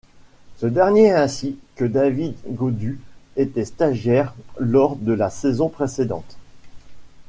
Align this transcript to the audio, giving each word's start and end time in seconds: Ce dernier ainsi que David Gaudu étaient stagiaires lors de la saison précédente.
Ce 0.57 0.65
dernier 0.65 1.11
ainsi 1.11 1.59
que 1.75 1.85
David 1.85 2.33
Gaudu 2.47 2.99
étaient 3.37 3.65
stagiaires 3.65 4.33
lors 4.57 4.95
de 4.95 5.13
la 5.13 5.29
saison 5.29 5.69
précédente. 5.69 6.39